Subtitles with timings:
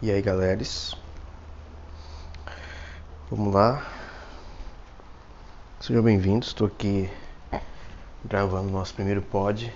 [0.00, 0.96] E aí, galeras?
[3.28, 3.84] Vamos lá.
[5.80, 6.50] Sejam bem-vindos.
[6.50, 7.10] Estou aqui
[8.24, 9.74] gravando nosso primeiro pod.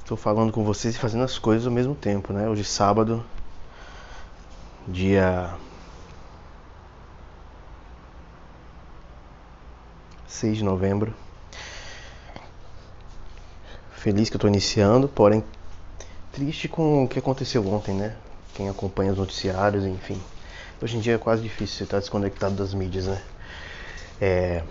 [0.00, 2.48] Estou é, falando com vocês e fazendo as coisas ao mesmo tempo, né?
[2.48, 3.24] Hoje, sábado,
[4.88, 5.54] dia
[10.26, 11.14] 6 de novembro.
[13.92, 15.44] Feliz que eu estou iniciando, porém
[16.32, 18.14] triste com o que aconteceu ontem, né?
[18.54, 20.20] Quem acompanha os noticiários, enfim.
[20.82, 23.20] Hoje em dia é quase difícil você estar desconectado das mídias, né?
[24.20, 24.62] É...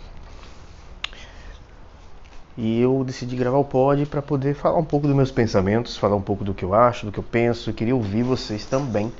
[2.57, 6.15] E eu decidi gravar o pod para poder falar um pouco dos meus pensamentos, falar
[6.15, 7.70] um pouco do que eu acho, do que eu penso.
[7.70, 9.13] Eu queria ouvir vocês também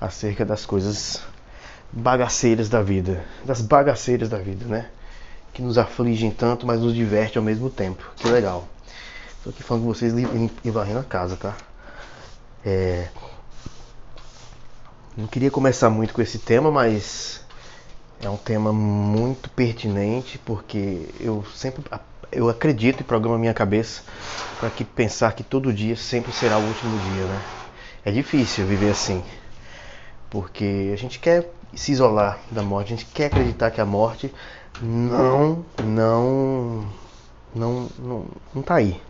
[0.00, 1.22] acerca das coisas
[1.90, 4.90] bagaceiras da vida, das bagaceiras da vida, né?
[5.54, 8.04] Que nos afligem tanto, mas nos diverte ao mesmo tempo.
[8.16, 8.68] Que legal.
[9.42, 10.12] Tô aqui falando com vocês
[10.64, 11.56] e varrendo a casa, tá?
[12.66, 13.06] É...
[15.16, 17.40] Não queria começar muito com esse tema, mas
[18.20, 21.84] é um tema muito pertinente porque eu sempre
[22.32, 24.02] eu acredito e programo a minha cabeça
[24.58, 27.42] para que pensar que todo dia sempre será o último dia, né?
[28.04, 29.22] É difícil viver assim,
[30.28, 34.32] porque a gente quer se isolar da morte, a gente quer acreditar que a morte
[34.82, 36.86] não, não,
[37.54, 38.24] não, não,
[38.54, 39.00] não tá aí,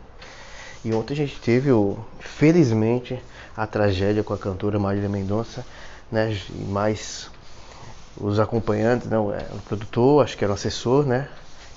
[0.86, 3.20] e ontem a gente teve, o, felizmente,
[3.56, 5.66] a tragédia com a cantora Marília Mendonça,
[6.12, 6.32] né?
[6.48, 7.28] E mais
[8.16, 11.28] os acompanhantes, não, né, o produtor, acho que era o assessor, né?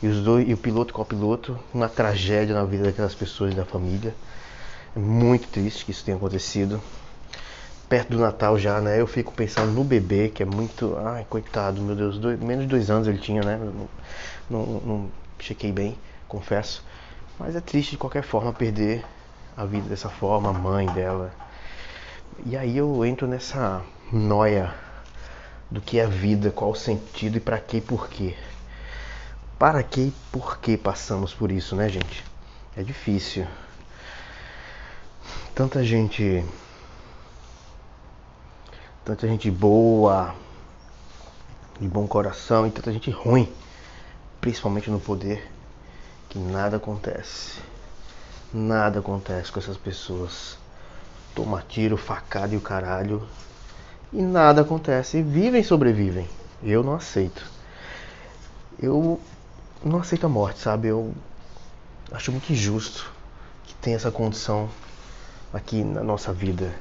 [0.04, 3.56] E os dois, e o piloto e o copiloto, uma tragédia na vida daquelas pessoas
[3.56, 4.14] da família.
[4.96, 6.80] É muito triste que isso tenha acontecido.
[7.90, 9.02] Perto do Natal já, né?
[9.02, 10.96] Eu fico pensando no bebê, que é muito.
[11.04, 13.60] Ai, coitado, meu Deus, dois, menos de dois anos ele tinha, né?
[13.60, 13.90] Não,
[14.48, 16.84] não, não chequei bem, confesso.
[17.40, 19.06] Mas é triste de qualquer forma perder
[19.56, 21.32] a vida dessa forma, a mãe dela.
[22.46, 23.82] E aí eu entro nessa
[24.12, 24.76] noia
[25.72, 28.36] do que é a vida, qual o sentido e para que e por quê.
[29.58, 32.26] Para que e por que passamos por isso, né, gente?
[32.76, 33.48] É difícil.
[35.56, 36.44] Tanta gente
[39.06, 40.36] tanta gente boa,
[41.80, 43.52] de bom coração e tanta gente ruim,
[44.40, 45.50] principalmente no poder
[46.30, 47.60] que nada acontece.
[48.54, 50.58] Nada acontece com essas pessoas.
[51.36, 53.28] Toma tiro, facada e o caralho.
[54.14, 55.18] E nada acontece.
[55.18, 56.30] E vivem e sobrevivem.
[56.64, 57.44] Eu não aceito.
[58.80, 59.20] Eu
[59.84, 60.88] não aceito a morte, sabe?
[60.88, 61.14] Eu
[62.12, 63.12] acho muito injusto
[63.66, 64.70] que tenha essa condição
[65.54, 66.74] aqui na nossa vida.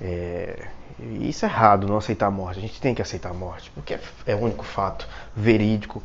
[0.00, 0.68] É,
[1.20, 2.58] isso é errado, não aceitar a morte.
[2.58, 6.02] A gente tem que aceitar a morte, porque é, é o único fato verídico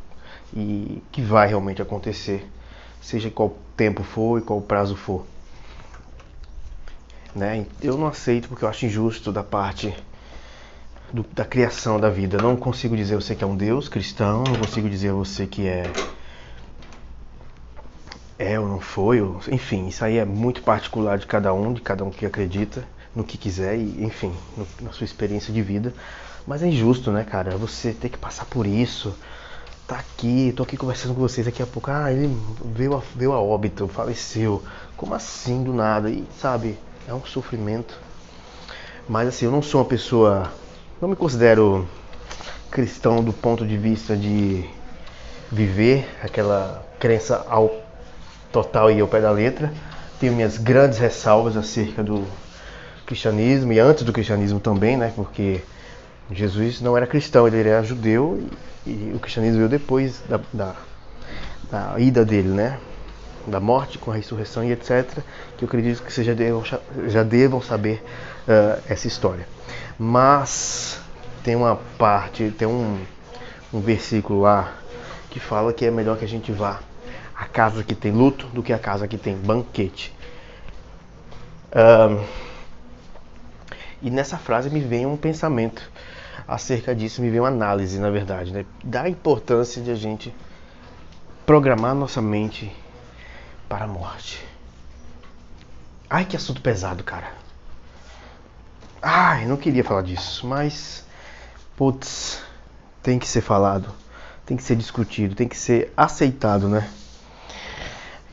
[0.56, 2.48] e que vai realmente acontecer,
[3.02, 5.26] seja qual tempo for e qual prazo for.
[7.36, 7.66] Né?
[7.82, 9.94] Eu não aceito porque eu acho injusto da parte
[11.12, 12.38] do, da criação da vida.
[12.42, 15.84] Não consigo dizer você que é um Deus cristão, não consigo dizer você que é
[18.40, 21.82] é ou não foi, ou, enfim, isso aí é muito particular de cada um, de
[21.82, 22.84] cada um que acredita
[23.16, 25.92] no que quiser e, enfim, no, na sua experiência de vida.
[26.46, 27.58] Mas é injusto, né, cara?
[27.58, 29.16] Você ter que passar por isso,
[29.88, 31.90] tá aqui, tô aqui conversando com vocês daqui a pouco.
[31.90, 34.62] Ah, ele veio a, veio a óbito, faleceu.
[34.98, 36.10] Como assim do nada?
[36.10, 36.78] E sabe,
[37.08, 37.98] é um sofrimento.
[39.08, 40.52] Mas assim, eu não sou uma pessoa.
[41.02, 41.88] Não me considero
[42.70, 44.70] cristão do ponto de vista de
[45.50, 47.72] viver aquela crença ao
[48.52, 49.74] total e ao pé da letra.
[50.20, 52.28] Tenho minhas grandes ressalvas acerca do
[53.06, 55.14] cristianismo e antes do cristianismo também, né?
[55.16, 55.62] Porque
[56.32, 58.48] Jesus não era cristão, ele era judeu
[58.86, 60.76] e, o cristianismo veio depois da, da,
[61.72, 62.80] da, ida dele, né?
[63.46, 65.20] Da morte com a ressurreição e etc.
[65.58, 66.64] Que eu acredito que vocês já devam,
[67.08, 68.04] já devam saber
[68.48, 69.48] uh, essa história.
[69.98, 71.00] Mas
[71.44, 73.00] tem uma parte, tem um,
[73.74, 74.74] um versículo lá
[75.30, 76.82] que fala que é melhor que a gente vá
[77.34, 80.14] à casa que tem luto do que a casa que tem banquete.
[81.74, 82.24] Um,
[84.02, 85.90] e nessa frase me vem um pensamento
[86.48, 88.66] acerca disso, me veio uma análise, na verdade, né?
[88.84, 90.34] da importância de a gente
[91.46, 92.74] programar nossa mente
[93.68, 94.46] para a morte.
[96.10, 97.34] Ai, que assunto pesado, cara.
[99.02, 101.06] Ai, não queria falar disso, mas
[101.76, 102.42] putz,
[103.04, 103.94] tem que ser falado,
[104.46, 106.90] tem que ser discutido, tem que ser aceitado, né?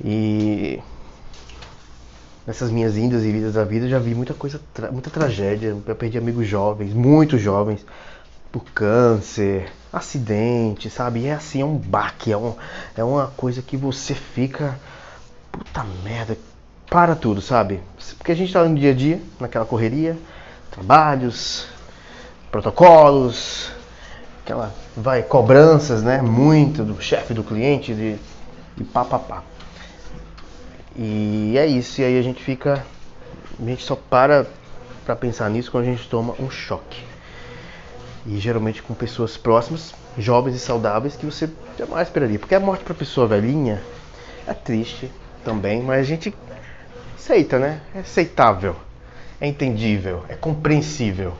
[0.02, 0.81] E
[2.46, 4.61] nessas minhas indas e vidas da vida, eu já vi muita coisa,
[4.93, 5.76] muita tragédia.
[5.87, 7.85] Eu perdi amigos jovens, muito jovens,
[8.52, 11.20] por câncer, acidente, sabe?
[11.20, 12.55] E é assim, é um baque, é, um,
[12.96, 14.79] é uma coisa que você fica.
[15.50, 16.37] Puta merda,
[16.91, 17.81] para tudo, sabe?
[18.19, 20.17] Porque a gente está no dia a dia, naquela correria,
[20.70, 21.67] trabalhos,
[22.50, 23.70] protocolos,
[24.44, 26.20] aquela vai cobranças, né?
[26.20, 28.19] Muito do chefe do cliente de,
[28.93, 29.43] pá, pá.
[30.96, 32.85] E é isso, e aí a gente fica
[33.61, 34.46] a gente só para
[35.05, 37.02] para pensar nisso quando a gente toma um choque.
[38.26, 42.38] E geralmente com pessoas próximas, jovens e saudáveis que você jamais esperaria.
[42.38, 43.82] Porque a morte para pessoa velhinha
[44.46, 45.11] é triste
[45.44, 46.35] também, mas a gente
[47.14, 47.82] aceita, né?
[47.94, 48.76] É aceitável,
[49.41, 51.35] é entendível, é compreensível.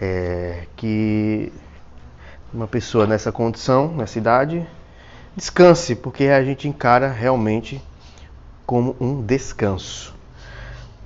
[0.00, 1.52] É, que
[2.52, 4.66] uma pessoa nessa condição, nessa idade,
[5.36, 7.80] descanse, porque a gente encara realmente
[8.66, 10.14] como um descanso.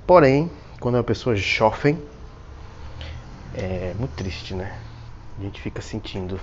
[0.05, 2.01] Porém, quando uma pessoa jovem,
[3.53, 4.77] é muito triste, né?
[5.37, 6.39] A gente fica sentindo.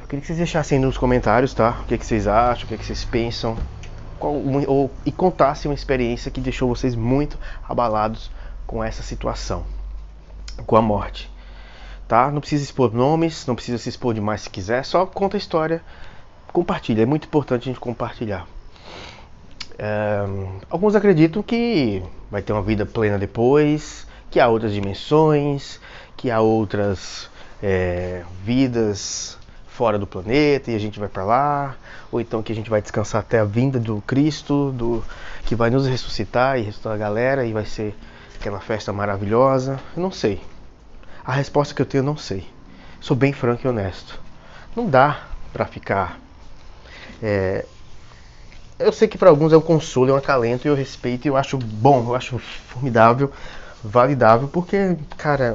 [0.00, 1.80] Eu queria que vocês deixassem nos comentários, tá?
[1.82, 3.56] O que, é que vocês acham, o que, é que vocês pensam.
[4.18, 4.34] Qual,
[4.66, 7.38] ou, e contassem uma experiência que deixou vocês muito
[7.68, 8.30] abalados
[8.66, 9.64] com essa situação,
[10.66, 11.30] com a morte.
[12.06, 12.30] Tá?
[12.30, 15.82] Não precisa expor nomes, não precisa se expor demais se quiser, só conta a história,
[16.54, 17.02] compartilha.
[17.02, 18.46] É muito importante a gente compartilhar.
[19.76, 20.24] É,
[20.70, 25.80] alguns acreditam que vai ter uma vida plena depois, que há outras dimensões,
[26.16, 27.28] que há outras
[27.60, 29.36] é, vidas
[29.66, 31.76] fora do planeta e a gente vai para lá,
[32.12, 35.04] ou então que a gente vai descansar até a vinda do Cristo, do
[35.44, 37.96] que vai nos ressuscitar e ressuscitar a galera e vai ser
[38.36, 39.80] aquela festa maravilhosa.
[39.96, 40.40] Eu não sei.
[41.24, 42.46] A resposta que eu tenho eu não sei.
[43.00, 44.20] Sou bem franco e honesto.
[44.76, 46.23] Não dá para ficar
[47.22, 47.66] é,
[48.78, 51.28] eu sei que para alguns é um consolo, é um acalento, e eu respeito, e
[51.28, 53.32] eu acho bom, eu acho formidável,
[53.82, 55.54] validável, porque, cara,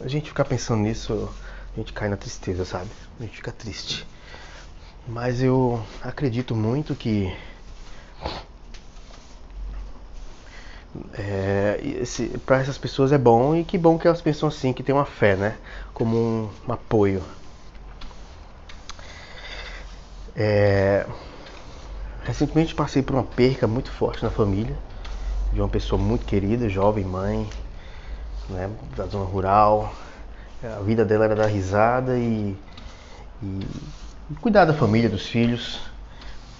[0.00, 1.28] a gente ficar pensando nisso,
[1.74, 2.90] a gente cai na tristeza, sabe?
[3.20, 4.06] A gente fica triste.
[5.06, 7.34] Mas eu acredito muito que
[11.14, 11.80] é,
[12.44, 15.04] para essas pessoas é bom e que bom que elas pensam assim, que tem uma
[15.04, 15.56] fé, né?
[15.92, 17.22] Como um, um apoio.
[20.38, 21.04] É,
[22.28, 24.76] Recentemente passei por uma perca muito forte na família,
[25.50, 27.48] de uma pessoa muito querida, jovem mãe,
[28.50, 29.94] né, da zona rural.
[30.62, 32.54] A vida dela era dar risada e,
[33.42, 33.60] e,
[34.30, 35.80] e cuidar da família, dos filhos.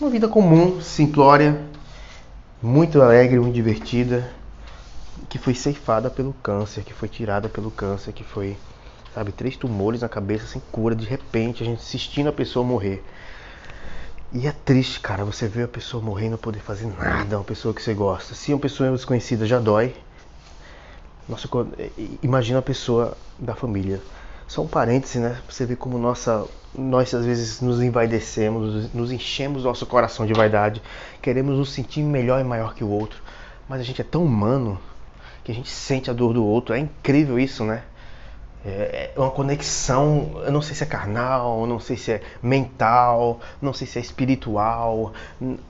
[0.01, 1.61] Uma vida comum, simplória,
[2.63, 4.33] muito alegre, muito divertida,
[5.29, 8.57] que foi ceifada pelo câncer, que foi tirada pelo câncer, que foi,
[9.15, 13.05] sabe, três tumores na cabeça sem cura, de repente, a gente assistindo a pessoa morrer.
[14.31, 17.45] E é triste, cara, você ver a pessoa morrer e não poder fazer nada, uma
[17.45, 18.35] pessoa que você gosta.
[18.35, 19.95] Se uma pessoa é desconhecida já dói.
[21.27, 21.49] Nossa,
[22.23, 24.03] imagina a pessoa da família.
[24.47, 25.31] Só um parêntese, né?
[25.45, 30.35] Pra você ver como nossa, nós às vezes nos envaidecemos, nos enchemos nosso coração de
[30.35, 30.83] vaidade,
[31.23, 33.23] queremos nos sentir melhor e maior que o outro.
[33.67, 34.79] Mas a gente é tão humano
[35.43, 36.75] que a gente sente a dor do outro.
[36.75, 37.83] É incrível isso, né?
[38.69, 43.41] É, é uma conexão, eu não sei se é carnal, não sei se é mental,
[43.62, 45.12] não sei se é espiritual,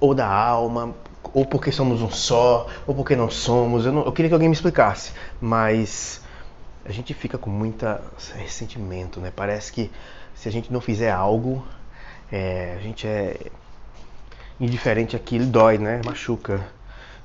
[0.00, 0.94] ou da alma,
[1.32, 3.86] ou porque somos um só, ou porque não somos.
[3.86, 6.20] Eu, não, eu queria que alguém me explicasse, mas
[6.84, 8.02] a gente fica com muita
[8.34, 9.32] ressentimento, né?
[9.34, 9.90] Parece que
[10.34, 11.64] se a gente não fizer algo,
[12.32, 13.36] é, a gente é
[14.60, 16.00] indiferente aquilo, dói, né?
[16.04, 16.66] Machuca.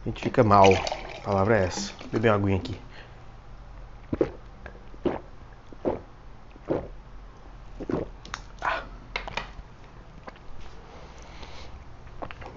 [0.05, 0.73] A gente fica mal.
[1.21, 1.93] A palavra é essa.
[2.11, 2.77] Beber uma aguinha aqui.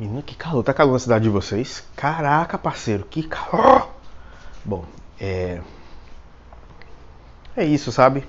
[0.07, 0.63] Menino, que calor.
[0.63, 1.83] Tá calor na cidade de vocês?
[1.97, 3.91] Caraca, parceiro, que calor!
[4.65, 4.85] Bom,
[5.19, 5.61] é.
[7.57, 8.25] É isso, sabe?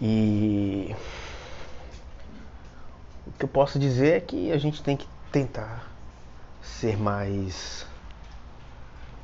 [0.00, 0.94] E.
[3.26, 5.84] O que eu posso dizer é que a gente tem que tentar
[6.62, 7.84] ser mais.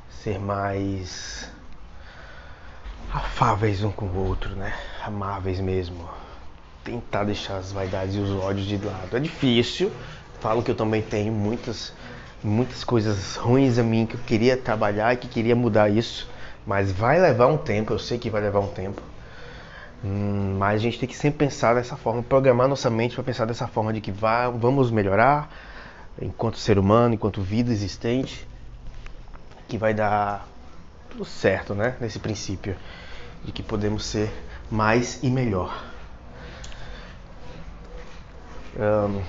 [0.09, 1.49] ser mais.
[3.13, 4.77] afáveis um com o outro, né?
[5.05, 6.26] Amáveis mesmo
[6.87, 9.17] tentar deixar as vaidades e os ódios de lado.
[9.17, 9.91] É difícil.
[10.39, 11.93] Falo que eu também tenho muitas
[12.43, 16.29] muitas coisas ruins a mim que eu queria trabalhar e que queria mudar isso,
[16.65, 19.01] mas vai levar um tempo, eu sei que vai levar um tempo.
[20.05, 23.45] Hum, mas a gente tem que sempre pensar dessa forma, programar nossa mente para pensar
[23.45, 25.51] dessa forma de que vai, vamos melhorar
[26.21, 28.47] enquanto ser humano, enquanto vida existente,
[29.67, 30.47] que vai dar
[31.09, 31.95] tudo certo, né?
[31.99, 32.75] Nesse princípio
[33.43, 34.31] de que podemos ser
[34.69, 35.96] mais e melhor.
[38.77, 39.21] Um,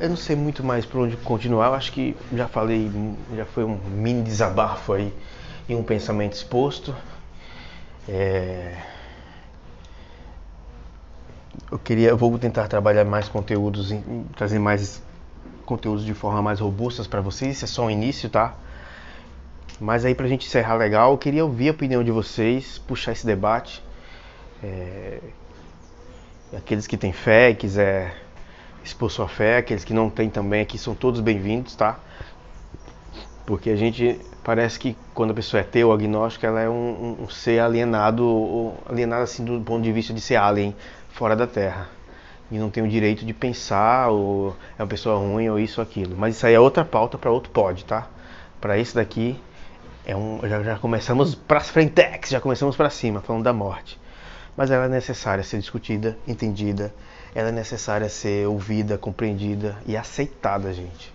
[0.00, 1.66] eu não sei muito mais por onde continuar.
[1.66, 2.90] Eu acho que já falei,
[3.36, 5.12] já foi um mini desabafo aí
[5.68, 6.94] e um pensamento exposto.
[8.08, 8.78] É...
[11.70, 13.94] eu queria, eu vou tentar trabalhar mais conteúdos,
[14.36, 15.02] trazer mais
[15.64, 17.56] conteúdos de forma mais robustas para vocês.
[17.56, 18.54] Isso é só o início, tá?
[19.80, 23.26] Mas aí pra gente encerrar legal, eu queria ouvir a opinião de vocês, puxar esse
[23.26, 23.82] debate.
[24.62, 25.18] É...
[26.56, 28.14] Aqueles que têm fé e quiser
[28.84, 31.98] expor sua fé, aqueles que não têm também aqui são todos bem-vindos, tá?
[33.46, 37.28] Porque a gente parece que quando a pessoa é teu, agnóstico, ela é um, um,
[37.28, 40.74] ser alienado, alienado assim do ponto de vista de ser alien
[41.10, 41.88] fora da Terra.
[42.50, 45.82] E não tem o direito de pensar, ou é uma pessoa ruim, ou isso ou
[45.82, 46.14] aquilo.
[46.16, 48.08] Mas isso aí é outra pauta para outro pod, tá?
[48.60, 49.40] Para esse daqui,
[50.04, 53.98] é um, já, já começamos para frentex, já começamos para cima, falando da morte.
[54.56, 56.94] Mas ela é necessária ser discutida, entendida,
[57.34, 61.12] ela é necessária ser ouvida, compreendida e aceitada, gente.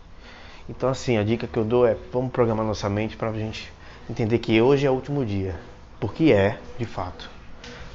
[0.69, 3.71] Então, assim, a dica que eu dou é: vamos programar nossa mente para a gente
[4.09, 5.55] entender que hoje é o último dia.
[5.99, 7.29] Porque é, de fato.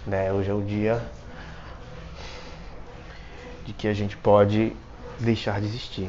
[0.06, 0.32] Né?
[0.32, 1.02] Hoje é o dia
[3.64, 4.72] de que a gente pode
[5.20, 6.08] deixar de existir.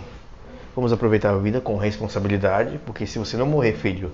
[0.75, 4.11] Vamos aproveitar a vida com responsabilidade, porque se você não morrer, filho,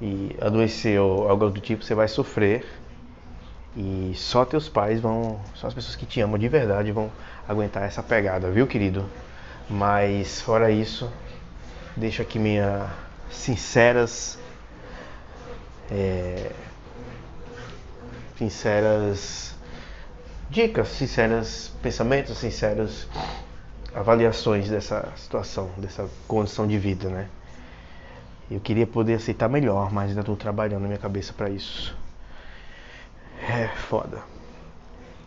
[0.00, 2.64] e adoecer ou algo do tipo, você vai sofrer.
[3.80, 7.12] E só teus pais vão, só as pessoas que te amam de verdade vão
[7.46, 9.08] aguentar essa pegada, viu, querido?
[9.70, 11.08] Mas fora isso,
[11.96, 12.90] deixo aqui minhas
[13.30, 14.36] sinceras
[15.88, 16.50] é,
[18.36, 19.54] sinceras
[20.50, 23.06] dicas, sinceras pensamentos, sinceras
[23.94, 27.28] avaliações dessa situação, dessa condição de vida, né?
[28.50, 31.96] Eu queria poder aceitar melhor, mas ainda estou trabalhando na minha cabeça para isso.
[33.40, 34.20] É foda.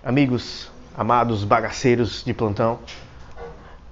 [0.04, 2.80] Amigos, amados bagaceiros de plantão,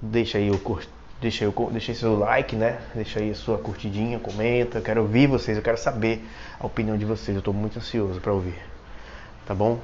[0.02, 2.80] deixa aí o curto Deixa, eu, deixa aí seu like, né?
[2.94, 4.78] Deixa aí a sua curtidinha, comenta.
[4.78, 6.26] Eu quero ouvir vocês, eu quero saber
[6.58, 7.34] a opinião de vocês.
[7.34, 8.58] Eu estou muito ansioso para ouvir.
[9.46, 9.78] Tá bom?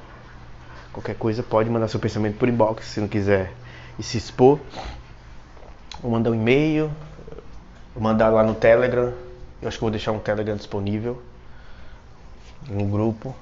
[0.91, 3.53] Qualquer coisa pode mandar seu pensamento por inbox se não quiser
[3.99, 4.59] e se expor.
[6.01, 6.89] Ou mandar um e-mail,
[7.95, 9.13] mandar lá no Telegram.
[9.61, 11.21] Eu acho que vou deixar um Telegram disponível
[12.67, 13.35] no grupo.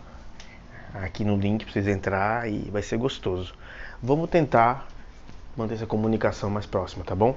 [1.04, 3.54] Aqui no link para vocês entrar e vai ser gostoso.
[4.02, 4.88] Vamos tentar
[5.56, 7.36] manter essa comunicação mais próxima, tá bom?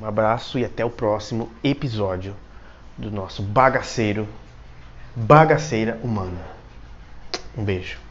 [0.00, 2.36] Um abraço e até o próximo episódio
[2.98, 4.28] do nosso bagaceiro,
[5.14, 6.40] bagaceira humana.
[7.56, 8.05] Um beijo.